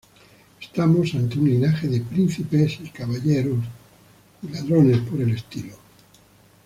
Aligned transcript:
Estamos 0.59 1.13
ante 1.13 1.37
un 1.37 1.47
linaje 1.47 1.87
de 1.87 2.01
príncipes 2.01 2.79
y 2.83 2.89
caballeros. 2.89 3.59